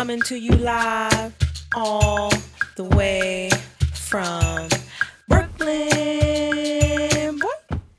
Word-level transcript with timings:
Coming 0.00 0.22
to 0.22 0.36
you 0.36 0.52
live 0.52 1.34
all 1.76 2.32
the 2.76 2.84
way 2.84 3.50
from 3.92 4.66
Brooklyn. 5.28 5.78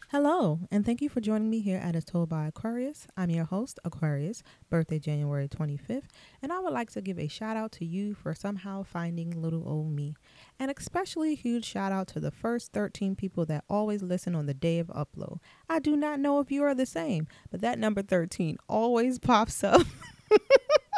Hello, 0.09 0.61
and 0.71 0.83
thank 0.83 1.03
you 1.03 1.09
for 1.09 1.21
joining 1.21 1.51
me 1.51 1.59
here 1.59 1.77
at 1.77 1.95
As 1.95 2.03
Told 2.03 2.27
by 2.27 2.47
Aquarius. 2.47 3.05
I'm 3.15 3.29
your 3.29 3.45
host, 3.45 3.79
Aquarius, 3.85 4.41
birthday 4.67 4.97
January 4.97 5.47
25th, 5.47 6.05
and 6.41 6.51
I 6.51 6.57
would 6.57 6.73
like 6.73 6.89
to 6.93 7.01
give 7.01 7.19
a 7.19 7.27
shout 7.27 7.55
out 7.55 7.71
to 7.73 7.85
you 7.85 8.15
for 8.15 8.33
somehow 8.33 8.81
finding 8.81 9.39
little 9.39 9.69
old 9.69 9.91
me. 9.91 10.15
And 10.57 10.73
especially 10.75 11.33
a 11.33 11.35
huge 11.35 11.65
shout 11.65 11.91
out 11.91 12.07
to 12.07 12.19
the 12.19 12.31
first 12.31 12.73
13 12.73 13.15
people 13.15 13.45
that 13.45 13.63
always 13.69 14.01
listen 14.01 14.33
on 14.33 14.47
the 14.47 14.55
day 14.55 14.79
of 14.79 14.87
upload. 14.87 15.37
I 15.69 15.77
do 15.77 15.95
not 15.95 16.19
know 16.19 16.39
if 16.39 16.51
you 16.51 16.63
are 16.63 16.73
the 16.73 16.87
same, 16.87 17.27
but 17.51 17.61
that 17.61 17.77
number 17.77 18.01
13 18.01 18.57
always 18.67 19.19
pops 19.19 19.63
up. 19.63 19.83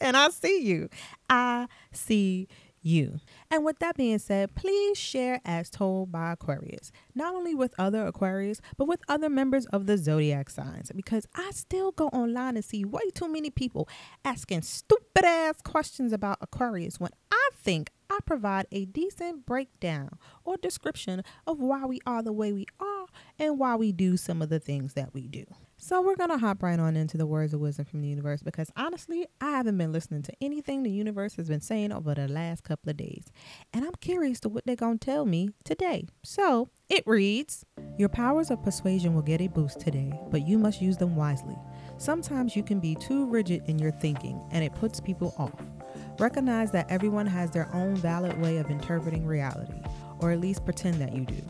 and 0.00 0.16
I 0.16 0.28
see 0.30 0.62
you. 0.62 0.88
I 1.28 1.66
see 1.92 2.48
you. 2.82 3.18
And 3.50 3.64
with 3.64 3.80
that 3.80 3.96
being 3.96 4.18
said, 4.18 4.54
please 4.54 4.96
share 4.96 5.40
as 5.44 5.68
told 5.68 6.12
by 6.12 6.32
Aquarius, 6.32 6.92
not 7.14 7.34
only 7.34 7.54
with 7.54 7.74
other 7.78 8.06
Aquarius, 8.06 8.60
but 8.76 8.86
with 8.86 9.00
other 9.08 9.28
members 9.28 9.66
of 9.66 9.86
the 9.86 9.98
zodiac 9.98 10.48
signs, 10.50 10.92
because 10.94 11.26
I 11.34 11.50
still 11.50 11.90
go 11.90 12.06
online 12.08 12.54
and 12.54 12.64
see 12.64 12.84
way 12.84 13.10
too 13.12 13.28
many 13.28 13.50
people 13.50 13.88
asking 14.24 14.62
stupid 14.62 15.24
ass 15.24 15.60
questions 15.62 16.12
about 16.12 16.38
Aquarius 16.40 17.00
when 17.00 17.10
I 17.30 17.48
think 17.54 17.90
I 18.08 18.18
provide 18.24 18.66
a 18.70 18.84
decent 18.84 19.46
breakdown 19.46 20.10
or 20.44 20.56
description 20.56 21.22
of 21.46 21.58
why 21.58 21.84
we 21.86 22.00
are 22.06 22.22
the 22.22 22.32
way 22.32 22.52
we 22.52 22.66
are 22.80 23.06
and 23.38 23.58
why 23.58 23.74
we 23.76 23.92
do 23.92 24.16
some 24.16 24.42
of 24.42 24.48
the 24.48 24.60
things 24.60 24.94
that 24.94 25.12
we 25.12 25.28
do. 25.28 25.44
So 25.78 26.00
we're 26.00 26.16
gonna 26.16 26.38
hop 26.38 26.62
right 26.62 26.80
on 26.80 26.96
into 26.96 27.18
the 27.18 27.26
words 27.26 27.52
of 27.52 27.60
wisdom 27.60 27.84
from 27.84 28.00
the 28.00 28.08
universe 28.08 28.42
because 28.42 28.70
honestly, 28.76 29.26
I 29.40 29.50
haven't 29.50 29.76
been 29.76 29.92
listening 29.92 30.22
to 30.22 30.32
anything 30.40 30.82
the 30.82 30.90
universe 30.90 31.36
has 31.36 31.48
been 31.48 31.60
saying 31.60 31.92
over 31.92 32.14
the 32.14 32.28
last 32.28 32.64
couple 32.64 32.90
of 32.90 32.96
days. 32.96 33.26
And 33.72 33.84
I'm 33.84 33.94
curious 34.00 34.40
to 34.40 34.48
what 34.48 34.64
they're 34.64 34.74
gonna 34.74 34.98
tell 34.98 35.26
me 35.26 35.50
today. 35.64 36.06
So 36.24 36.70
it 36.88 37.04
reads 37.06 37.64
Your 37.98 38.08
powers 38.08 38.50
of 38.50 38.62
persuasion 38.62 39.14
will 39.14 39.22
get 39.22 39.42
a 39.42 39.48
boost 39.48 39.80
today, 39.80 40.18
but 40.30 40.46
you 40.46 40.58
must 40.58 40.80
use 40.80 40.96
them 40.96 41.14
wisely. 41.14 41.56
Sometimes 41.98 42.56
you 42.56 42.62
can 42.62 42.80
be 42.80 42.94
too 42.94 43.26
rigid 43.26 43.62
in 43.66 43.78
your 43.78 43.92
thinking 43.92 44.40
and 44.52 44.64
it 44.64 44.74
puts 44.74 45.00
people 45.00 45.34
off. 45.38 45.75
Recognize 46.18 46.70
that 46.70 46.90
everyone 46.90 47.26
has 47.26 47.50
their 47.50 47.68
own 47.74 47.94
valid 47.96 48.40
way 48.40 48.56
of 48.56 48.70
interpreting 48.70 49.26
reality, 49.26 49.82
or 50.20 50.30
at 50.30 50.40
least 50.40 50.64
pretend 50.64 50.94
that 50.94 51.14
you 51.14 51.24
do. 51.26 51.42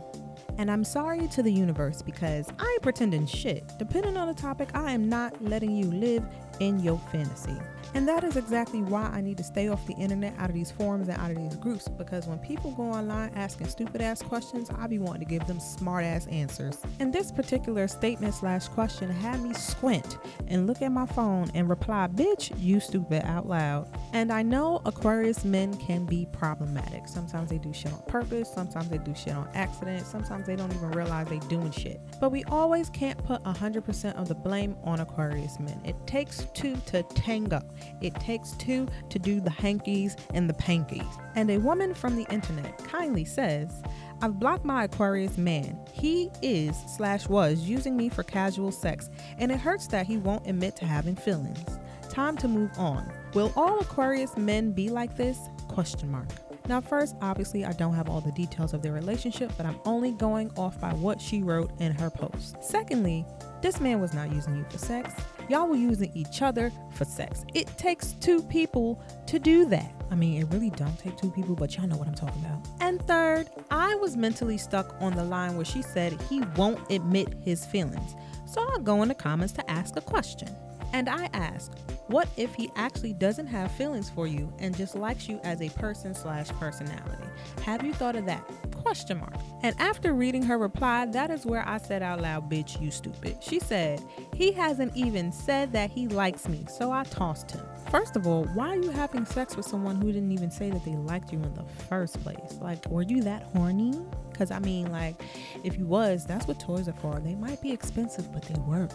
And 0.58 0.70
I'm 0.70 0.84
sorry 0.84 1.28
to 1.28 1.42
the 1.42 1.52
universe 1.52 2.02
because 2.02 2.48
I 2.58 2.64
ain't 2.64 2.82
pretending 2.82 3.26
shit. 3.26 3.70
Depending 3.78 4.16
on 4.16 4.26
the 4.26 4.34
topic, 4.34 4.70
I 4.74 4.90
am 4.92 5.08
not 5.08 5.40
letting 5.42 5.76
you 5.76 5.84
live 5.84 6.26
in 6.60 6.80
your 6.80 6.98
fantasy. 7.12 7.58
And 7.94 8.06
that 8.08 8.24
is 8.24 8.36
exactly 8.36 8.82
why 8.82 9.04
I 9.04 9.20
need 9.20 9.38
to 9.38 9.44
stay 9.44 9.68
off 9.68 9.86
the 9.86 9.94
internet, 9.94 10.34
out 10.38 10.50
of 10.50 10.54
these 10.54 10.70
forums, 10.70 11.08
and 11.08 11.18
out 11.18 11.30
of 11.30 11.36
these 11.38 11.56
groups. 11.56 11.88
Because 11.88 12.26
when 12.26 12.38
people 12.38 12.72
go 12.72 12.82
online 12.82 13.32
asking 13.34 13.68
stupid 13.68 14.02
ass 14.02 14.22
questions, 14.22 14.68
I 14.78 14.86
be 14.86 14.98
wanting 14.98 15.20
to 15.20 15.26
give 15.26 15.46
them 15.46 15.58
smart 15.60 16.04
ass 16.04 16.26
answers. 16.26 16.78
And 17.00 17.12
this 17.12 17.32
particular 17.32 17.88
statement 17.88 18.34
slash 18.34 18.68
question 18.68 19.10
had 19.10 19.40
me 19.40 19.54
squint 19.54 20.18
and 20.48 20.66
look 20.66 20.82
at 20.82 20.92
my 20.92 21.06
phone 21.06 21.50
and 21.54 21.68
reply, 21.68 22.08
bitch, 22.12 22.52
you 22.60 22.80
stupid 22.80 23.24
out 23.24 23.48
loud. 23.48 23.88
And 24.12 24.32
I 24.32 24.42
know 24.42 24.82
Aquarius 24.84 25.44
men 25.44 25.74
can 25.78 26.04
be 26.04 26.26
problematic. 26.32 27.08
Sometimes 27.08 27.50
they 27.50 27.58
do 27.58 27.72
shit 27.72 27.92
on 27.92 28.02
purpose, 28.08 28.52
sometimes 28.52 28.88
they 28.88 28.98
do 28.98 29.14
shit 29.14 29.34
on 29.34 29.48
accident, 29.54 30.06
sometimes 30.06 30.46
they 30.46 30.56
don't 30.56 30.72
even 30.74 30.90
realize 30.90 31.28
they 31.28 31.38
doing 31.48 31.70
shit. 31.70 32.00
But 32.20 32.30
we 32.30 32.44
always 32.44 32.90
can't 32.90 33.22
put 33.24 33.42
100% 33.44 34.14
of 34.16 34.28
the 34.28 34.34
blame 34.34 34.76
on 34.84 35.00
Aquarius 35.00 35.58
men. 35.58 35.80
It 35.84 35.96
takes 36.06 36.45
two 36.54 36.76
to 36.86 37.02
tango. 37.02 37.60
It 38.00 38.14
takes 38.16 38.52
two 38.52 38.86
to 39.10 39.18
do 39.18 39.40
the 39.40 39.50
hankies 39.50 40.16
and 40.34 40.48
the 40.48 40.54
pankies. 40.54 41.06
And 41.34 41.50
a 41.50 41.58
woman 41.58 41.94
from 41.94 42.16
the 42.16 42.26
internet 42.32 42.78
kindly 42.78 43.24
says, 43.24 43.82
I've 44.22 44.38
blocked 44.38 44.64
my 44.64 44.84
Aquarius 44.84 45.36
man. 45.36 45.78
He 45.92 46.30
is 46.42 46.76
slash 46.96 47.28
was 47.28 47.60
using 47.60 47.96
me 47.96 48.08
for 48.08 48.22
casual 48.22 48.72
sex, 48.72 49.10
and 49.38 49.52
it 49.52 49.58
hurts 49.58 49.86
that 49.88 50.06
he 50.06 50.16
won't 50.16 50.46
admit 50.46 50.76
to 50.76 50.86
having 50.86 51.16
feelings. 51.16 51.78
Time 52.08 52.36
to 52.38 52.48
move 52.48 52.70
on. 52.78 53.12
Will 53.34 53.52
all 53.56 53.78
Aquarius 53.80 54.36
men 54.36 54.72
be 54.72 54.88
like 54.88 55.16
this? 55.16 55.38
Question 55.68 56.10
mark. 56.10 56.28
Now, 56.68 56.80
first, 56.80 57.14
obviously, 57.20 57.64
I 57.64 57.72
don't 57.72 57.94
have 57.94 58.08
all 58.08 58.20
the 58.20 58.32
details 58.32 58.72
of 58.72 58.82
their 58.82 58.92
relationship, 58.92 59.52
but 59.56 59.66
I'm 59.66 59.78
only 59.84 60.12
going 60.12 60.50
off 60.56 60.80
by 60.80 60.92
what 60.94 61.20
she 61.20 61.42
wrote 61.42 61.70
in 61.80 61.92
her 61.92 62.10
post. 62.10 62.56
Secondly, 62.60 63.24
this 63.62 63.80
man 63.80 64.00
was 64.00 64.14
not 64.14 64.32
using 64.32 64.56
you 64.56 64.64
for 64.68 64.78
sex. 64.78 65.12
Y'all 65.48 65.68
were 65.68 65.76
using 65.76 66.10
each 66.14 66.42
other 66.42 66.72
for 66.90 67.04
sex. 67.04 67.44
It 67.54 67.68
takes 67.78 68.12
two 68.14 68.42
people 68.42 69.00
to 69.26 69.38
do 69.38 69.64
that. 69.66 69.92
I 70.10 70.16
mean, 70.16 70.42
it 70.42 70.46
really 70.52 70.70
don't 70.70 70.98
take 70.98 71.16
two 71.16 71.30
people, 71.30 71.54
but 71.54 71.76
y'all 71.76 71.86
know 71.86 71.96
what 71.96 72.08
I'm 72.08 72.14
talking 72.14 72.44
about. 72.44 72.66
And 72.80 73.00
third, 73.06 73.48
I 73.70 73.94
was 73.96 74.16
mentally 74.16 74.58
stuck 74.58 74.96
on 75.00 75.14
the 75.14 75.24
line 75.24 75.54
where 75.56 75.64
she 75.64 75.82
said 75.82 76.20
he 76.22 76.40
won't 76.56 76.90
admit 76.90 77.34
his 77.42 77.64
feelings. 77.64 78.16
So 78.46 78.60
I'll 78.60 78.80
go 78.80 79.02
in 79.02 79.08
the 79.08 79.14
comments 79.14 79.52
to 79.54 79.70
ask 79.70 79.96
a 79.96 80.00
question. 80.00 80.48
And 80.92 81.08
I 81.08 81.28
ask, 81.32 81.72
what 82.08 82.28
if 82.36 82.54
he 82.54 82.70
actually 82.76 83.12
doesn't 83.12 83.48
have 83.48 83.70
feelings 83.72 84.10
for 84.10 84.26
you 84.26 84.52
and 84.58 84.76
just 84.76 84.94
likes 84.94 85.28
you 85.28 85.40
as 85.42 85.60
a 85.60 85.68
person 85.70 86.14
slash 86.14 86.48
personality? 86.50 87.24
Have 87.64 87.84
you 87.84 87.92
thought 87.92 88.16
of 88.16 88.26
that? 88.26 88.48
Question 88.76 89.18
mark. 89.18 89.34
And 89.62 89.74
after 89.80 90.12
reading 90.12 90.42
her 90.42 90.58
reply, 90.58 91.06
that 91.06 91.30
is 91.30 91.44
where 91.44 91.68
I 91.68 91.78
said 91.78 92.02
out 92.02 92.20
loud, 92.20 92.48
bitch, 92.48 92.80
you 92.80 92.90
stupid. 92.92 93.38
She 93.42 93.58
said, 93.58 94.00
he 94.34 94.52
hasn't 94.52 94.96
even 94.96 95.32
said 95.32 95.72
that 95.72 95.90
he 95.90 96.06
likes 96.06 96.48
me, 96.48 96.64
so 96.68 96.92
I 96.92 97.02
tossed 97.04 97.50
him. 97.50 97.66
First 97.90 98.16
of 98.16 98.26
all, 98.26 98.44
why 98.46 98.70
are 98.70 98.76
you 98.76 98.90
having 98.90 99.24
sex 99.24 99.56
with 99.56 99.64
someone 99.64 99.96
who 99.96 100.12
didn't 100.12 100.32
even 100.32 100.50
say 100.50 100.70
that 100.70 100.84
they 100.84 100.96
liked 100.96 101.32
you 101.32 101.38
in 101.38 101.54
the 101.54 101.64
first 101.88 102.20
place? 102.22 102.58
Like, 102.60 102.84
were 102.88 103.02
you 103.02 103.22
that 103.22 103.44
horny? 103.44 103.94
Because 104.30 104.50
I 104.50 104.58
mean, 104.58 104.90
like, 104.90 105.14
if 105.62 105.78
you 105.78 105.86
was, 105.86 106.26
that's 106.26 106.46
what 106.48 106.58
toys 106.58 106.88
are 106.88 106.94
for. 106.94 107.20
They 107.20 107.36
might 107.36 107.62
be 107.62 107.70
expensive, 107.70 108.32
but 108.32 108.42
they 108.42 108.58
work. 108.60 108.90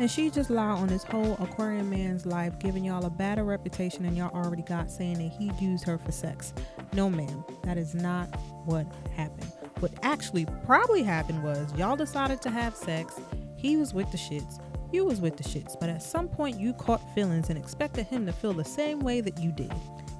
And 0.00 0.10
she 0.10 0.28
just 0.28 0.50
lied 0.50 0.78
on 0.78 0.88
this 0.88 1.04
whole 1.04 1.34
Aquarian 1.34 1.88
man's 1.88 2.26
life, 2.26 2.58
giving 2.58 2.84
y'all 2.84 3.06
a 3.06 3.10
better 3.10 3.44
reputation 3.44 4.02
than 4.02 4.16
y'all 4.16 4.34
already 4.34 4.62
got, 4.62 4.90
saying 4.90 5.18
that 5.18 5.32
he 5.38 5.52
used 5.64 5.84
her 5.84 5.96
for 5.96 6.10
sex. 6.12 6.52
No, 6.92 7.08
ma'am, 7.08 7.44
that 7.62 7.78
is 7.78 7.94
not 7.94 8.26
what 8.64 8.86
happened. 9.16 9.50
What 9.78 9.92
actually 10.02 10.46
probably 10.66 11.02
happened 11.02 11.42
was 11.42 11.72
y'all 11.76 11.96
decided 11.96 12.42
to 12.42 12.50
have 12.50 12.76
sex. 12.76 13.20
He 13.56 13.76
was 13.76 13.94
with 13.94 14.10
the 14.10 14.18
shits. 14.18 14.60
You 14.92 15.06
was 15.06 15.20
with 15.20 15.38
the 15.38 15.42
shits. 15.42 15.78
But 15.78 15.88
at 15.88 16.02
some 16.02 16.28
point, 16.28 16.60
you 16.60 16.74
caught 16.74 17.14
feelings 17.14 17.48
and 17.48 17.58
expected 17.58 18.06
him 18.06 18.26
to 18.26 18.32
feel 18.32 18.52
the 18.52 18.64
same 18.64 19.00
way 19.00 19.22
that 19.22 19.38
you 19.38 19.50
did. 19.50 19.72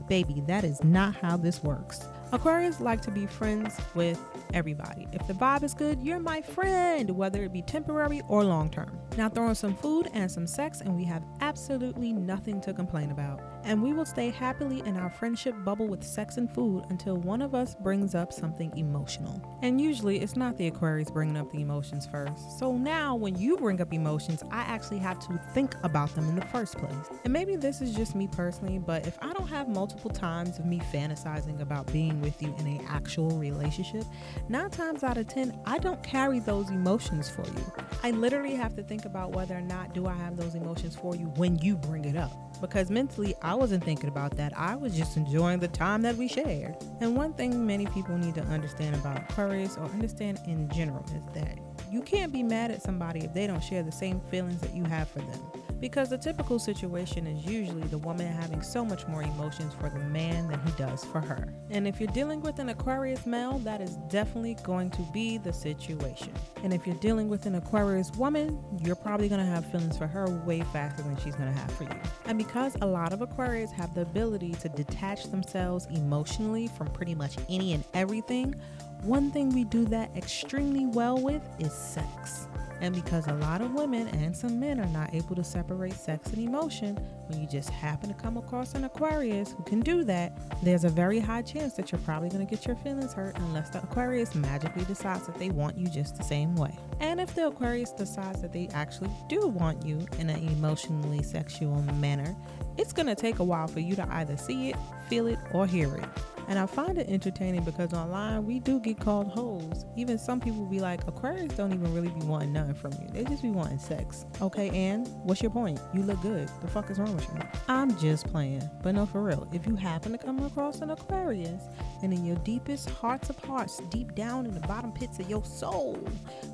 Baby, 0.09 0.43
that 0.47 0.65
is 0.65 0.83
not 0.83 1.15
how 1.15 1.37
this 1.37 1.62
works. 1.62 2.09
Aquarians 2.33 2.81
like 2.81 3.03
to 3.03 3.11
be 3.11 3.27
friends 3.27 3.78
with 3.94 4.19
everybody. 4.55 5.06
If 5.12 5.27
the 5.27 5.34
vibe 5.34 5.62
is 5.62 5.75
good, 5.75 6.03
you're 6.03 6.19
my 6.19 6.41
friend, 6.41 7.11
whether 7.11 7.44
it 7.44 7.53
be 7.53 7.61
temporary 7.61 8.22
or 8.28 8.43
long 8.43 8.71
term. 8.71 8.99
Now 9.19 9.28
throw 9.28 9.50
in 9.50 9.55
some 9.55 9.77
food 9.77 10.09
and 10.15 10.31
some 10.31 10.47
sex, 10.47 10.81
and 10.81 10.97
we 10.97 11.05
have 11.05 11.22
absolutely 11.53 12.15
nothing 12.15 12.63
to 12.63 12.73
complain 12.73 13.11
about. 13.11 13.39
And 13.65 13.83
we 13.83 13.93
will 13.93 14.07
stay 14.07 14.31
happily 14.31 14.83
in 14.87 14.97
our 14.97 15.11
friendship 15.11 15.55
bubble 15.65 15.87
with 15.87 16.03
sex 16.03 16.39
and 16.39 16.51
food 16.51 16.85
until 16.89 17.19
one 17.19 17.43
of 17.43 17.55
us 17.55 17.77
brings 17.77 18.15
up 18.15 18.33
something 18.33 18.77
emotional. 18.77 19.41
And 19.61 19.79
usually 19.79 20.19
it's 20.21 20.35
not 20.35 20.57
the 20.57 20.69
Aquarius 20.69 21.11
bringing 21.11 21.37
up 21.37 21.53
the 21.53 21.61
emotions 21.61 22.07
first. 22.07 22.59
So 22.59 22.73
now 22.73 23.15
when 23.15 23.37
you 23.37 23.59
bring 23.59 23.83
up 23.83 23.93
emotions, 23.93 24.43
I 24.51 24.62
actually 24.62 24.99
have 25.01 25.19
to 25.27 25.39
think 25.53 25.77
about 25.83 26.12
them 26.15 26.27
in 26.31 26.37
the 26.37 26.47
first 26.47 26.79
place. 26.79 27.21
And 27.25 27.33
maybe 27.35 27.55
this 27.57 27.83
is 27.83 27.95
just 27.95 28.15
me 28.15 28.29
personally, 28.33 28.79
but 28.79 29.07
if 29.07 29.19
I 29.21 29.35
don't 29.35 29.49
have 29.49 29.69
multiple 29.69 30.11
times 30.11 30.59
of 30.59 30.65
me 30.65 30.81
fantasizing 30.93 31.61
about 31.61 31.93
being 31.93 32.19
with 32.23 32.41
you 32.43 32.55
in 32.59 32.67
an 32.67 32.87
actual 32.89 33.31
relationship, 33.39 34.05
nine 34.49 34.71
times 34.71 35.05
out 35.05 35.19
of 35.19 35.29
ten, 35.29 35.61
I 35.67 35.77
don't 35.79 36.03
carry 36.03 36.41
those 36.41 36.71
emotions 36.71 37.29
for 37.29 37.45
you. 37.45 37.73
I 38.03 38.11
literally 38.11 38.55
have 38.55 38.75
to 38.77 38.83
think 38.83 39.05
about 39.05 39.33
whether 39.33 39.55
or 39.55 39.61
not 39.61 39.93
do 39.93 40.07
I 40.07 40.15
have 40.15 40.39
those 40.39 40.55
emotions 40.55 40.97
for 40.97 41.15
you 41.15 41.27
when 41.43 41.59
you 41.59 41.75
bring 41.75 42.05
it 42.05 42.15
up. 42.15 42.31
Because 42.61 42.89
mentally, 42.89 43.35
I 43.43 43.57
wasn't 43.57 43.83
thinking 43.83 44.09
about 44.09 44.37
that. 44.37 44.56
I 44.56 44.77
was 44.77 44.97
just 44.97 45.17
enjoying 45.17 45.59
the 45.59 45.67
time 45.67 46.00
that 46.03 46.15
we 46.15 46.29
shared. 46.29 46.77
And 47.00 47.17
one 47.17 47.33
thing 47.33 47.67
many 47.67 47.87
people 47.87 48.17
need 48.17 48.37
to 48.37 48.43
understand 48.43 48.94
about 48.94 49.19
Aquarius 49.19 49.77
or 49.77 49.87
understand 49.87 50.39
in 50.47 50.69
general 50.69 51.05
is 51.06 51.25
that 51.35 51.59
you 51.91 52.00
can't 52.00 52.33
be 52.33 52.44
mad 52.44 52.71
at 52.71 52.81
somebody 52.81 53.25
if 53.25 53.35
they 53.35 53.49
don't 53.49 53.61
share 53.61 53.83
the 53.83 53.91
same 53.91 54.21
feelings 54.31 54.61
that 54.61 54.73
you 54.73 54.85
have 54.85 55.09
for 55.09 55.19
them. 55.19 55.41
Because 55.82 56.11
the 56.11 56.17
typical 56.17 56.61
situation 56.61 57.26
is 57.26 57.44
usually 57.44 57.82
the 57.88 57.99
woman 57.99 58.29
having 58.29 58.62
so 58.62 58.84
much 58.84 59.05
more 59.08 59.25
emotions 59.25 59.75
for 59.81 59.90
the 59.90 59.99
man 59.99 60.46
than 60.46 60.64
he 60.64 60.70
does 60.79 61.05
for 61.05 61.20
her. 61.20 61.52
And 61.70 61.88
if 61.88 61.99
you're 61.99 62.12
dealing 62.12 62.40
with 62.40 62.61
an 62.61 62.69
Aquarius 62.69 63.26
male, 63.26 63.58
that 63.64 63.81
is 63.81 63.96
definitely 64.08 64.56
going 64.62 64.90
to 64.90 65.02
be 65.12 65.38
the 65.38 65.52
situation. 65.52 66.32
And 66.62 66.73
if 66.73 66.87
you're 66.87 66.94
dealing 67.00 67.29
with 67.29 67.46
an 67.46 67.56
Aquarius 67.56 68.12
woman, 68.12 68.62
you're 68.81 68.94
probably 68.94 69.29
going 69.29 69.40
to 69.40 69.46
have 69.50 69.69
feelings 69.73 69.99
for 69.99 70.06
her 70.06 70.31
way 70.46 70.61
faster 70.73 71.02
than 71.02 71.17
she's 71.17 71.34
going 71.34 71.52
to 71.52 71.58
have 71.58 71.73
for 71.73 71.82
you. 71.82 72.00
And 72.26 72.38
because 72.38 72.76
a 72.81 72.87
lot 72.87 73.12
of 73.12 73.20
Aquarius 73.20 73.73
have 73.73 73.93
the 73.93 74.02
ability 74.02 74.52
to 74.61 74.69
detach 74.69 75.25
themselves 75.32 75.88
emotionally 75.90 76.69
from 76.69 76.93
pretty 76.93 77.17
much 77.17 77.38
any 77.49 77.73
and 77.73 77.82
everything, 77.93 78.55
one 79.02 79.32
thing 79.32 79.49
we 79.49 79.64
do 79.64 79.85
that 79.87 80.17
extremely 80.17 80.87
well 80.87 81.19
with 81.20 81.43
is 81.58 81.73
sex. 81.73 82.46
And 82.82 82.93
because 82.93 83.29
a 83.29 83.34
lot 83.34 83.62
of 83.62 83.75
women 83.75 84.08
and 84.08 84.37
some 84.37 84.58
men 84.58 84.81
are 84.81 84.88
not 84.88 85.14
able 85.14 85.37
to 85.37 85.44
separate 85.44 85.93
sex 85.93 86.26
and 86.31 86.38
emotion, 86.38 86.96
when 87.29 87.40
you 87.40 87.46
just 87.46 87.70
happen 87.70 88.08
to 88.08 88.14
come 88.14 88.37
across 88.37 88.75
an 88.75 88.82
Aquarius 88.82 89.52
who 89.52 89.62
can 89.62 89.79
do 89.79 90.02
that, 90.02 90.37
there's 90.64 90.82
a 90.82 90.88
very 90.88 91.20
high 91.20 91.43
chance 91.43 91.75
that 91.75 91.93
you're 91.93 92.00
probably 92.00 92.29
going 92.29 92.44
to 92.44 92.50
get 92.50 92.67
your 92.67 92.75
feelings 92.75 93.12
hurt 93.12 93.38
unless 93.38 93.70
the 93.70 93.81
Aquarius 93.84 94.34
magically 94.34 94.84
decides 94.84 95.26
that 95.26 95.37
they 95.37 95.50
want 95.50 95.79
you 95.79 95.87
just 95.87 96.17
the 96.17 96.25
same 96.25 96.56
way. 96.56 96.76
And 96.99 97.20
if 97.20 97.37
the 97.37 97.46
Aquarius 97.46 97.93
decides 97.93 98.43
that 98.43 98.52
they 98.52 98.69
actually 98.75 99.11
do 99.28 99.46
want 99.46 99.87
you 99.87 100.05
in 100.19 100.28
an 100.28 100.44
emotionally 100.49 101.23
sexual 101.23 101.81
manner, 101.82 102.35
it's 102.78 102.93
going 102.93 103.06
to 103.06 103.14
take 103.14 103.38
a 103.38 103.44
while 103.44 103.69
for 103.69 103.78
you 103.78 103.94
to 103.94 104.12
either 104.14 104.37
see 104.37 104.70
it, 104.70 104.76
feel 105.08 105.28
it, 105.28 105.38
or 105.52 105.69
hear 105.69 105.94
it. 105.94 106.05
And 106.49 106.59
I 106.59 106.67
find 106.67 106.99
it 106.99 107.09
entertaining 107.09 107.65
because 107.65 107.93
online 107.93 108.44
we 108.47 108.59
do 108.59 108.81
get 108.81 109.00
called 109.00 109.29
hoes. 109.29 109.85
Even 109.97 110.19
some 110.19 110.41
people 110.41 110.65
be 110.67 110.81
like, 110.81 111.06
Aquarius 111.06 111.55
don't 111.55 111.73
even 111.73 111.93
really 111.94 112.09
be 112.09 112.25
wanting 112.27 112.53
nothing 112.53 112.75
from 112.75 112.93
you. 112.93 113.09
They 113.12 113.25
just 113.25 113.43
be 113.43 113.50
wanting 113.50 113.79
sex. 113.79 114.27
Okay, 114.41 114.71
and 114.71 115.09
what's 115.25 115.43
your 115.43 115.50
point? 115.50 115.81
You 115.94 116.03
look 116.03 116.21
good. 116.23 116.49
The 116.61 116.69
fuck 116.69 116.91
is 116.91 116.99
wrong 116.99 117.15
with 117.15 117.29
you? 117.33 117.41
I'm 117.69 117.97
just 117.99 118.27
playing. 118.27 118.69
But 118.83 118.94
no, 118.94 119.06
for 119.06 119.23
real. 119.23 119.49
If 119.53 119.67
you 119.67 119.77
happen 119.77 120.12
to 120.12 120.19
come 120.19 120.43
across 120.44 120.81
an 120.81 120.91
Aquarius 120.91 121.62
and 122.03 122.12
in 122.12 122.25
your 122.25 122.37
deepest 122.37 122.91
hearts 122.91 123.31
of 123.31 123.38
hearts, 123.38 123.81
deep 123.91 124.15
down 124.15 124.47
in 124.47 124.55
the 124.55 124.61
bottom 124.67 124.93
pits 124.93 125.19
of 125.19 125.29
your 125.29 125.45
soul, 125.45 125.99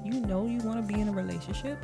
you 0.04 0.20
know 0.20 0.46
you 0.46 0.58
want 0.60 0.86
to 0.86 0.92
be 0.92 1.00
in 1.00 1.08
a 1.08 1.12
relationship, 1.12 1.78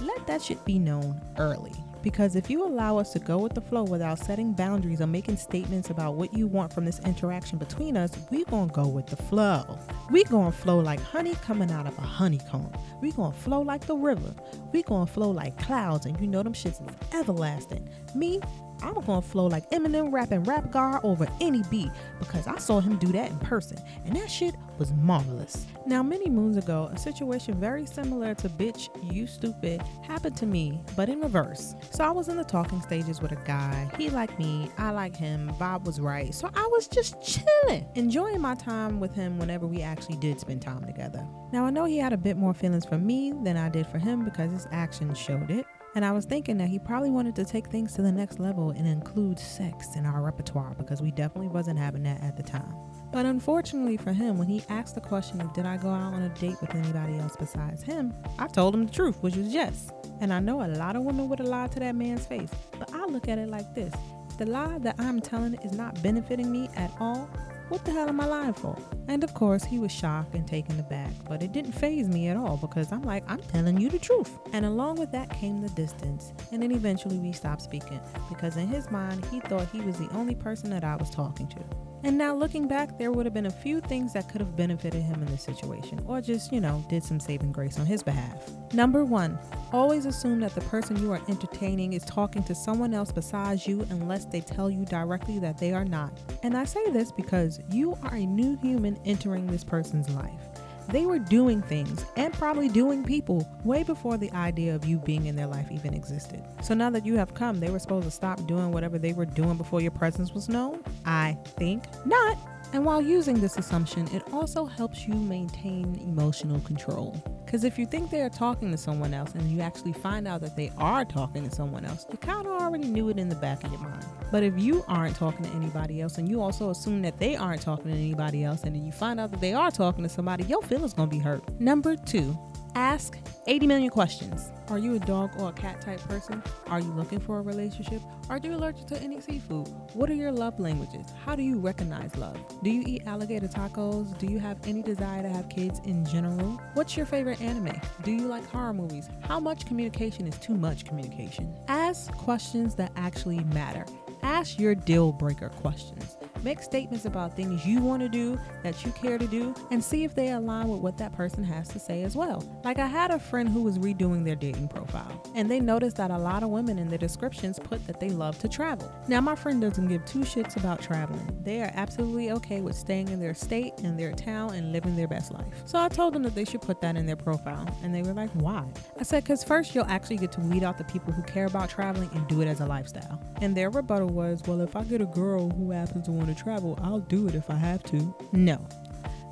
let 0.00 0.26
that 0.26 0.42
shit 0.42 0.62
be 0.64 0.78
known 0.78 1.20
early. 1.38 1.72
Because 2.06 2.36
if 2.36 2.48
you 2.48 2.64
allow 2.64 2.98
us 2.98 3.12
to 3.14 3.18
go 3.18 3.36
with 3.36 3.54
the 3.54 3.60
flow 3.60 3.82
without 3.82 4.20
setting 4.20 4.52
boundaries 4.52 5.00
or 5.00 5.08
making 5.08 5.38
statements 5.38 5.90
about 5.90 6.14
what 6.14 6.32
you 6.32 6.46
want 6.46 6.72
from 6.72 6.84
this 6.84 7.00
interaction 7.00 7.58
between 7.58 7.96
us, 7.96 8.16
we 8.30 8.44
gonna 8.44 8.70
go 8.72 8.86
with 8.86 9.08
the 9.08 9.16
flow. 9.16 9.76
We 10.12 10.22
gonna 10.22 10.52
flow 10.52 10.78
like 10.78 11.00
honey 11.00 11.34
coming 11.42 11.72
out 11.72 11.84
of 11.84 11.98
a 11.98 12.02
honeycomb. 12.02 12.70
We 13.02 13.10
gonna 13.10 13.34
flow 13.34 13.60
like 13.60 13.86
the 13.86 13.96
river. 13.96 14.32
We 14.70 14.84
gonna 14.84 15.08
flow 15.08 15.32
like 15.32 15.58
clouds, 15.58 16.06
and 16.06 16.16
you 16.20 16.28
know 16.28 16.44
them 16.44 16.52
shits 16.52 16.80
is 16.80 16.96
everlasting. 17.12 17.88
Me, 18.14 18.40
I'm 18.84 18.94
gonna 18.94 19.20
flow 19.20 19.48
like 19.48 19.68
Eminem 19.70 20.12
rapping 20.12 20.44
Rap 20.44 20.70
God 20.70 21.00
over 21.02 21.26
any 21.40 21.64
beat 21.72 21.90
because 22.20 22.46
I 22.46 22.58
saw 22.58 22.78
him 22.78 22.98
do 22.98 23.08
that 23.08 23.32
in 23.32 23.38
person, 23.40 23.78
and 24.04 24.14
that 24.14 24.30
shit 24.30 24.54
was 24.78 24.92
marvelous. 24.92 25.66
Now, 25.86 26.02
many 26.02 26.28
moons 26.28 26.56
ago, 26.56 26.90
a 26.92 26.98
situation 26.98 27.58
very 27.60 27.86
similar 27.86 28.34
to 28.34 28.48
Bitch, 28.48 28.88
You 29.12 29.26
Stupid 29.26 29.82
happened 30.06 30.36
to 30.38 30.46
me, 30.46 30.80
but 30.96 31.08
in 31.08 31.20
reverse. 31.20 31.74
So 31.90 32.04
I 32.04 32.10
was 32.10 32.28
in 32.28 32.36
the 32.36 32.44
talking 32.44 32.80
stages 32.82 33.20
with 33.20 33.32
a 33.32 33.42
guy. 33.44 33.90
He 33.98 34.10
liked 34.10 34.38
me, 34.38 34.70
I 34.78 34.90
like 34.90 35.16
him, 35.16 35.50
vibe 35.58 35.84
was 35.84 36.00
right. 36.00 36.34
So 36.34 36.50
I 36.54 36.66
was 36.72 36.88
just 36.88 37.20
chilling, 37.22 37.86
enjoying 37.94 38.40
my 38.40 38.54
time 38.54 39.00
with 39.00 39.14
him 39.14 39.38
whenever 39.38 39.66
we 39.66 39.82
actually 39.82 40.16
did 40.16 40.40
spend 40.40 40.62
time 40.62 40.84
together. 40.84 41.26
Now, 41.52 41.66
I 41.66 41.70
know 41.70 41.84
he 41.84 41.98
had 41.98 42.12
a 42.12 42.18
bit 42.18 42.36
more 42.36 42.54
feelings 42.54 42.84
for 42.84 42.98
me 42.98 43.32
than 43.42 43.56
I 43.56 43.68
did 43.68 43.86
for 43.86 43.98
him 43.98 44.24
because 44.24 44.50
his 44.50 44.66
actions 44.72 45.18
showed 45.18 45.50
it. 45.50 45.66
And 45.96 46.04
I 46.04 46.12
was 46.12 46.26
thinking 46.26 46.58
that 46.58 46.68
he 46.68 46.78
probably 46.78 47.08
wanted 47.08 47.34
to 47.36 47.44
take 47.46 47.68
things 47.68 47.94
to 47.94 48.02
the 48.02 48.12
next 48.12 48.38
level 48.38 48.68
and 48.68 48.86
include 48.86 49.38
sex 49.38 49.96
in 49.96 50.04
our 50.04 50.20
repertoire 50.20 50.74
because 50.76 51.00
we 51.00 51.10
definitely 51.10 51.48
wasn't 51.48 51.78
having 51.78 52.02
that 52.02 52.22
at 52.22 52.36
the 52.36 52.42
time. 52.42 52.74
But 53.12 53.24
unfortunately 53.24 53.96
for 53.96 54.12
him, 54.12 54.36
when 54.36 54.46
he 54.46 54.62
asked 54.68 54.94
the 54.94 55.00
question 55.00 55.40
of 55.40 55.54
did 55.54 55.64
I 55.64 55.78
go 55.78 55.88
out 55.88 56.12
on 56.12 56.20
a 56.20 56.28
date 56.38 56.60
with 56.60 56.74
anybody 56.74 57.18
else 57.18 57.34
besides 57.38 57.82
him, 57.82 58.12
I 58.38 58.46
told 58.46 58.74
him 58.74 58.84
the 58.84 58.92
truth, 58.92 59.16
which 59.22 59.36
was 59.36 59.48
yes. 59.48 59.90
And 60.20 60.34
I 60.34 60.38
know 60.38 60.62
a 60.62 60.68
lot 60.68 60.96
of 60.96 61.02
women 61.02 61.30
would 61.30 61.38
have 61.38 61.48
lied 61.48 61.72
to 61.72 61.80
that 61.80 61.94
man's 61.94 62.26
face, 62.26 62.50
but 62.78 62.92
I 62.92 63.06
look 63.06 63.26
at 63.26 63.38
it 63.38 63.48
like 63.48 63.74
this 63.74 63.94
the 64.36 64.44
lie 64.44 64.76
that 64.80 64.96
I'm 64.98 65.22
telling 65.22 65.54
is 65.54 65.72
not 65.72 66.02
benefiting 66.02 66.52
me 66.52 66.68
at 66.76 66.92
all, 67.00 67.26
what 67.68 67.84
the 67.84 67.92
hell 67.92 68.08
am 68.08 68.20
I 68.20 68.26
lying 68.26 68.52
for? 68.52 68.76
And 69.08 69.24
of 69.24 69.34
course, 69.34 69.64
he 69.64 69.78
was 69.78 69.90
shocked 69.90 70.34
and 70.34 70.46
taken 70.46 70.78
aback, 70.78 71.10
but 71.28 71.42
it 71.42 71.52
didn't 71.52 71.72
phase 71.72 72.08
me 72.08 72.28
at 72.28 72.36
all 72.36 72.56
because 72.56 72.92
I'm 72.92 73.02
like, 73.02 73.24
I'm 73.28 73.40
telling 73.42 73.80
you 73.80 73.88
the 73.88 73.98
truth. 73.98 74.38
And 74.52 74.64
along 74.64 74.96
with 74.96 75.10
that 75.12 75.30
came 75.30 75.60
the 75.60 75.70
distance, 75.70 76.32
and 76.52 76.62
then 76.62 76.72
eventually 76.72 77.18
we 77.18 77.32
stopped 77.32 77.62
speaking 77.62 78.00
because 78.28 78.56
in 78.56 78.68
his 78.68 78.90
mind, 78.90 79.24
he 79.26 79.40
thought 79.40 79.68
he 79.70 79.80
was 79.80 79.98
the 79.98 80.08
only 80.10 80.34
person 80.34 80.70
that 80.70 80.84
I 80.84 80.96
was 80.96 81.10
talking 81.10 81.48
to. 81.48 81.58
And 82.06 82.16
now 82.16 82.36
looking 82.36 82.68
back, 82.68 82.98
there 82.98 83.10
would 83.10 83.26
have 83.26 83.34
been 83.34 83.46
a 83.46 83.50
few 83.50 83.80
things 83.80 84.12
that 84.12 84.28
could 84.28 84.40
have 84.40 84.56
benefited 84.56 85.02
him 85.02 85.20
in 85.22 85.26
this 85.26 85.42
situation, 85.42 86.00
or 86.06 86.20
just, 86.20 86.52
you 86.52 86.60
know, 86.60 86.84
did 86.88 87.02
some 87.02 87.18
saving 87.18 87.50
grace 87.50 87.80
on 87.80 87.84
his 87.84 88.00
behalf. 88.00 88.48
Number 88.72 89.04
one, 89.04 89.36
always 89.72 90.06
assume 90.06 90.38
that 90.38 90.54
the 90.54 90.60
person 90.60 91.02
you 91.02 91.10
are 91.10 91.20
entertaining 91.28 91.94
is 91.94 92.04
talking 92.04 92.44
to 92.44 92.54
someone 92.54 92.94
else 92.94 93.10
besides 93.10 93.66
you 93.66 93.84
unless 93.90 94.24
they 94.24 94.40
tell 94.40 94.70
you 94.70 94.84
directly 94.84 95.40
that 95.40 95.58
they 95.58 95.72
are 95.72 95.84
not. 95.84 96.12
And 96.44 96.56
I 96.56 96.62
say 96.62 96.88
this 96.92 97.10
because 97.10 97.58
you 97.72 97.98
are 98.04 98.14
a 98.14 98.24
new 98.24 98.56
human 98.58 98.96
entering 99.04 99.48
this 99.48 99.64
person's 99.64 100.08
life. 100.10 100.55
They 100.88 101.06
were 101.06 101.18
doing 101.18 101.62
things 101.62 102.04
and 102.16 102.32
probably 102.32 102.68
doing 102.68 103.04
people 103.04 103.48
way 103.64 103.82
before 103.82 104.16
the 104.16 104.30
idea 104.32 104.74
of 104.74 104.84
you 104.84 104.98
being 104.98 105.26
in 105.26 105.36
their 105.36 105.46
life 105.46 105.70
even 105.70 105.94
existed. 105.94 106.42
So 106.62 106.74
now 106.74 106.90
that 106.90 107.04
you 107.04 107.16
have 107.16 107.34
come, 107.34 107.60
they 107.60 107.70
were 107.70 107.78
supposed 107.78 108.04
to 108.06 108.10
stop 108.10 108.44
doing 108.46 108.72
whatever 108.72 108.98
they 108.98 109.12
were 109.12 109.26
doing 109.26 109.56
before 109.56 109.80
your 109.80 109.90
presence 109.90 110.32
was 110.32 110.48
known? 110.48 110.82
I 111.04 111.36
think 111.56 111.84
not. 112.04 112.38
And 112.72 112.84
while 112.84 113.00
using 113.00 113.40
this 113.40 113.56
assumption, 113.56 114.08
it 114.12 114.22
also 114.32 114.64
helps 114.64 115.06
you 115.06 115.14
maintain 115.14 115.98
emotional 116.02 116.60
control. 116.60 117.22
Because 117.44 117.62
if 117.64 117.78
you 117.78 117.86
think 117.86 118.10
they 118.10 118.22
are 118.22 118.28
talking 118.28 118.70
to 118.72 118.76
someone 118.76 119.14
else 119.14 119.34
and 119.34 119.48
you 119.50 119.60
actually 119.60 119.92
find 119.92 120.26
out 120.26 120.40
that 120.40 120.56
they 120.56 120.72
are 120.76 121.04
talking 121.04 121.48
to 121.48 121.54
someone 121.54 121.84
else, 121.84 122.04
you 122.10 122.18
kind 122.18 122.46
of 122.46 122.60
already 122.60 122.88
knew 122.88 123.08
it 123.08 123.18
in 123.18 123.28
the 123.28 123.36
back 123.36 123.62
of 123.64 123.70
your 123.70 123.80
mind. 123.80 124.04
But 124.32 124.42
if 124.42 124.58
you 124.58 124.84
aren't 124.88 125.14
talking 125.14 125.44
to 125.44 125.50
anybody 125.52 126.00
else 126.00 126.18
and 126.18 126.28
you 126.28 126.42
also 126.42 126.70
assume 126.70 127.02
that 127.02 127.18
they 127.18 127.36
aren't 127.36 127.62
talking 127.62 127.92
to 127.92 127.96
anybody 127.96 128.44
else 128.44 128.64
and 128.64 128.74
then 128.74 128.84
you 128.84 128.92
find 128.92 129.20
out 129.20 129.30
that 129.30 129.40
they 129.40 129.52
are 129.54 129.70
talking 129.70 130.02
to 130.02 130.08
somebody, 130.10 130.44
your 130.44 130.62
feelings 130.62 130.92
gonna 130.92 131.08
be 131.08 131.18
hurt. 131.18 131.48
Number 131.60 131.96
two, 131.96 132.36
ask 132.76 133.16
80 133.46 133.66
million 133.68 133.90
questions. 133.90 134.50
Are 134.68 134.78
you 134.78 134.96
a 134.96 134.98
dog 134.98 135.30
or 135.38 135.48
a 135.48 135.52
cat 135.52 135.80
type 135.80 135.98
person? 136.00 136.42
Are 136.66 136.78
you 136.78 136.92
looking 136.92 137.20
for 137.20 137.38
a 137.38 137.42
relationship? 137.42 138.02
Are 138.28 138.36
you 138.36 138.54
allergic 138.54 138.86
to 138.88 139.00
any 139.02 139.18
seafood? 139.20 139.68
What 139.94 140.10
are 140.10 140.14
your 140.14 140.30
love 140.30 140.60
languages? 140.60 141.06
How 141.24 141.36
do 141.36 141.42
you 141.42 141.58
recognize 141.58 142.14
love? 142.16 142.36
Do 142.62 142.68
you 142.68 142.82
eat 142.84 143.06
alligator 143.06 143.48
tacos? 143.48 144.18
Do 144.18 144.26
you 144.26 144.38
have 144.40 144.58
any 144.66 144.82
desire 144.82 145.22
to 145.22 145.28
have 145.30 145.48
kids 145.48 145.80
in 145.84 146.04
general? 146.04 146.60
What's 146.74 146.98
your 146.98 147.06
favorite 147.06 147.40
anime? 147.40 147.80
Do 148.02 148.10
you 148.10 148.26
like 148.26 148.46
horror 148.50 148.74
movies? 148.74 149.08
How 149.22 149.40
much 149.40 149.64
communication 149.64 150.26
is 150.26 150.36
too 150.38 150.54
much 150.54 150.84
communication? 150.84 151.56
Ask 151.68 152.12
questions 152.12 152.74
that 152.74 152.92
actually 152.94 153.40
matter. 153.44 153.86
Ask 154.22 154.58
your 154.58 154.74
deal 154.74 155.12
breaker 155.12 155.48
questions. 155.48 156.18
Make 156.42 156.62
statements 156.62 157.04
about 157.04 157.34
things 157.34 157.66
you 157.66 157.80
want 157.80 158.02
to 158.02 158.08
do 158.08 158.38
that 158.62 158.84
you 158.84 158.92
care 158.92 159.18
to 159.18 159.26
do 159.26 159.54
and 159.70 159.82
see 159.82 160.04
if 160.04 160.14
they 160.14 160.30
align 160.30 160.68
with 160.68 160.80
what 160.80 160.96
that 160.98 161.12
person 161.12 161.42
has 161.44 161.68
to 161.68 161.78
say 161.78 162.02
as 162.02 162.16
well. 162.16 162.42
Like 162.64 162.78
I 162.78 162.86
had 162.86 163.10
a 163.10 163.18
friend 163.18 163.48
who 163.48 163.62
was 163.62 163.78
redoing 163.78 164.24
their 164.24 164.36
dating 164.36 164.68
profile 164.68 165.22
and 165.34 165.50
they 165.50 165.60
noticed 165.60 165.96
that 165.96 166.10
a 166.10 166.18
lot 166.18 166.42
of 166.42 166.50
women 166.50 166.78
in 166.78 166.88
their 166.88 166.98
descriptions 166.98 167.58
put 167.58 167.86
that 167.86 168.00
they 168.00 168.10
love 168.10 168.38
to 168.40 168.48
travel. 168.48 168.90
Now 169.08 169.20
my 169.20 169.34
friend 169.34 169.60
doesn't 169.60 169.88
give 169.88 170.04
two 170.04 170.20
shits 170.20 170.56
about 170.56 170.80
traveling. 170.80 171.26
They 171.42 171.62
are 171.62 171.72
absolutely 171.74 172.30
okay 172.32 172.60
with 172.60 172.76
staying 172.76 173.08
in 173.08 173.20
their 173.20 173.34
state 173.34 173.74
and 173.82 173.98
their 173.98 174.12
town 174.12 174.54
and 174.54 174.72
living 174.72 174.96
their 174.96 175.08
best 175.08 175.32
life. 175.32 175.46
So 175.64 175.78
I 175.78 175.88
told 175.88 176.14
them 176.14 176.22
that 176.22 176.34
they 176.34 176.44
should 176.44 176.62
put 176.62 176.80
that 176.80 176.96
in 176.96 177.06
their 177.06 177.16
profile 177.16 177.66
and 177.82 177.94
they 177.94 178.02
were 178.02 178.14
like, 178.14 178.30
"Why?" 178.32 178.64
I 178.98 179.02
said 179.02 179.24
cuz 179.24 179.42
first 179.42 179.74
you'll 179.74 179.84
actually 179.86 180.18
get 180.18 180.32
to 180.32 180.40
weed 180.40 180.62
out 180.62 180.78
the 180.78 180.84
people 180.84 181.12
who 181.12 181.22
care 181.22 181.46
about 181.46 181.68
traveling 181.68 182.10
and 182.14 182.26
do 182.28 182.40
it 182.40 182.46
as 182.48 182.60
a 182.60 182.66
lifestyle. 182.66 183.20
And 183.40 183.56
their 183.56 183.70
rebuttal 183.70 184.08
was, 184.08 184.42
"Well, 184.46 184.60
if 184.60 184.76
I 184.76 184.84
get 184.84 185.00
a 185.00 185.06
girl 185.06 185.50
who 185.50 185.70
happens 185.70 186.06
to 186.06 186.12
want 186.12 186.28
to 186.28 186.34
travel, 186.36 186.78
I'll 186.82 187.00
do 187.00 187.26
it 187.28 187.34
if 187.34 187.50
I 187.50 187.56
have 187.56 187.82
to. 187.84 188.14
No. 188.32 188.60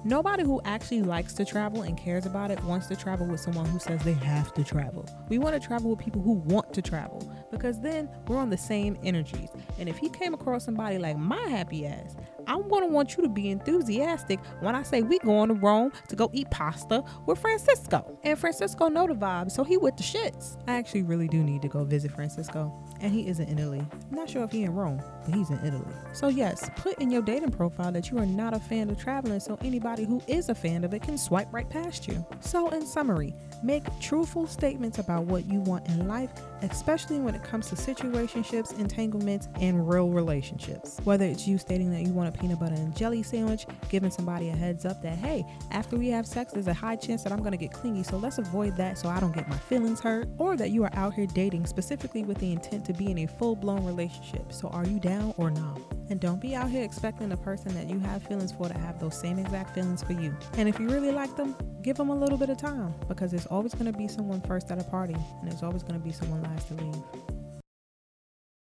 Nobody 0.06 0.42
who 0.42 0.60
actually 0.66 1.00
likes 1.00 1.32
to 1.32 1.46
travel 1.46 1.80
and 1.80 1.96
cares 1.96 2.26
about 2.26 2.50
it 2.50 2.62
wants 2.64 2.88
to 2.88 2.96
travel 2.96 3.26
with 3.26 3.40
someone 3.40 3.64
who 3.64 3.78
says 3.78 4.02
they 4.02 4.12
have 4.12 4.52
to 4.52 4.62
travel. 4.62 5.08
We 5.30 5.38
want 5.38 5.60
to 5.60 5.66
travel 5.66 5.88
with 5.88 5.98
people 5.98 6.20
who 6.20 6.32
want 6.32 6.74
to 6.74 6.82
travel 6.82 7.26
because 7.50 7.80
then 7.80 8.10
we're 8.26 8.36
on 8.36 8.50
the 8.50 8.58
same 8.58 8.98
energies. 9.02 9.48
And 9.78 9.88
if 9.88 9.96
he 9.96 10.10
came 10.10 10.34
across 10.34 10.66
somebody 10.66 10.98
like 10.98 11.16
my 11.16 11.40
happy 11.48 11.86
ass, 11.86 12.16
I'm 12.46 12.68
gonna 12.68 12.88
want 12.88 13.16
you 13.16 13.22
to 13.22 13.30
be 13.30 13.48
enthusiastic 13.50 14.40
when 14.60 14.74
I 14.74 14.82
say 14.82 15.00
we 15.00 15.18
going 15.20 15.48
to 15.48 15.54
Rome 15.54 15.90
to 16.08 16.16
go 16.16 16.28
eat 16.34 16.50
pasta 16.50 17.02
with 17.24 17.38
Francisco. 17.38 18.18
And 18.24 18.38
Francisco 18.38 18.88
know 18.88 19.06
the 19.06 19.14
vibe, 19.14 19.50
so 19.50 19.64
he 19.64 19.78
with 19.78 19.96
the 19.96 20.02
shits. 20.02 20.58
I 20.68 20.74
actually 20.74 21.04
really 21.04 21.28
do 21.28 21.42
need 21.42 21.62
to 21.62 21.68
go 21.68 21.82
visit 21.82 22.10
Francisco. 22.12 22.78
And 23.00 23.10
he 23.10 23.26
is 23.26 23.40
in 23.40 23.48
Italy. 23.58 23.82
I'm 24.10 24.16
not 24.16 24.28
sure 24.28 24.44
if 24.44 24.52
he 24.52 24.64
in 24.64 24.74
Rome, 24.74 25.02
but 25.24 25.34
he's 25.34 25.48
in 25.48 25.64
Italy. 25.64 25.94
So 26.12 26.28
yes, 26.28 26.70
put 26.76 26.98
in 27.00 27.10
your 27.10 27.22
dating 27.22 27.52
profile 27.52 27.92
that 27.92 28.10
you 28.10 28.18
are 28.18 28.26
not 28.26 28.54
a 28.54 28.60
fan 28.60 28.90
of 28.90 28.98
traveling 28.98 29.40
so 29.40 29.58
anybody 29.62 29.93
who 30.02 30.20
is 30.26 30.48
a 30.48 30.54
fan 30.54 30.84
of 30.84 30.92
it 30.92 31.02
can 31.02 31.16
swipe 31.16 31.52
right 31.52 31.68
past 31.68 32.08
you. 32.08 32.26
So 32.40 32.68
in 32.70 32.84
summary, 32.84 33.34
make 33.62 33.84
truthful 34.00 34.46
statements 34.46 34.98
about 34.98 35.24
what 35.24 35.46
you 35.46 35.60
want 35.60 35.86
in 35.88 36.08
life, 36.08 36.30
especially 36.62 37.20
when 37.20 37.34
it 37.34 37.42
comes 37.42 37.68
to 37.68 37.76
situationships, 37.76 38.78
entanglements, 38.78 39.48
and 39.60 39.88
real 39.88 40.10
relationships. 40.10 40.98
Whether 41.04 41.24
it's 41.26 41.46
you 41.46 41.58
stating 41.58 41.90
that 41.92 42.02
you 42.02 42.12
want 42.12 42.34
a 42.34 42.38
peanut 42.38 42.58
butter 42.58 42.74
and 42.74 42.96
jelly 42.96 43.22
sandwich, 43.22 43.66
giving 43.88 44.10
somebody 44.10 44.48
a 44.48 44.56
heads 44.56 44.84
up 44.84 45.02
that, 45.02 45.16
hey, 45.16 45.44
after 45.70 45.96
we 45.96 46.08
have 46.08 46.26
sex, 46.26 46.52
there's 46.52 46.66
a 46.66 46.74
high 46.74 46.96
chance 46.96 47.22
that 47.22 47.32
I'm 47.32 47.42
gonna 47.42 47.56
get 47.56 47.72
clingy, 47.72 48.02
so 48.02 48.16
let's 48.16 48.38
avoid 48.38 48.76
that 48.76 48.98
so 48.98 49.08
I 49.08 49.20
don't 49.20 49.34
get 49.34 49.48
my 49.48 49.58
feelings 49.58 50.00
hurt, 50.00 50.28
or 50.38 50.56
that 50.56 50.70
you 50.70 50.84
are 50.84 50.94
out 50.94 51.14
here 51.14 51.26
dating 51.26 51.66
specifically 51.66 52.24
with 52.24 52.38
the 52.38 52.52
intent 52.52 52.84
to 52.86 52.92
be 52.92 53.10
in 53.10 53.18
a 53.18 53.26
full 53.26 53.56
blown 53.56 53.84
relationship. 53.84 54.52
So 54.52 54.68
are 54.68 54.86
you 54.86 54.98
down 54.98 55.34
or 55.36 55.50
not? 55.50 55.80
And 56.10 56.20
don't 56.20 56.40
be 56.40 56.54
out 56.54 56.70
here 56.70 56.84
expecting 56.84 57.28
the 57.28 57.36
person 57.36 57.74
that 57.74 57.88
you 57.88 57.98
have 58.00 58.22
feelings 58.22 58.52
for 58.52 58.68
to 58.68 58.78
have 58.78 59.00
those 59.00 59.18
same 59.18 59.38
exact 59.38 59.74
feelings 59.74 60.02
for 60.02 60.12
you. 60.12 60.36
And 60.58 60.68
if 60.68 60.78
you 60.78 60.88
really 60.88 61.12
like 61.12 61.34
them, 61.36 61.56
give 61.82 61.96
them 61.96 62.10
a 62.10 62.14
little 62.14 62.38
bit 62.38 62.50
of 62.50 62.58
time 62.58 62.94
because 63.08 63.30
there's 63.30 63.46
always 63.46 63.74
going 63.74 63.90
to 63.90 63.96
be 63.96 64.08
someone 64.08 64.40
first 64.42 64.70
at 64.70 64.80
a 64.80 64.84
party 64.84 65.14
and 65.14 65.50
there's 65.50 65.62
always 65.62 65.82
going 65.82 65.98
to 65.98 66.04
be 66.04 66.12
someone 66.12 66.42
last 66.42 66.68
to 66.68 66.74
leave. 66.74 67.33